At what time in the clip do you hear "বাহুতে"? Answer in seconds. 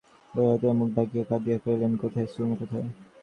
0.45-0.67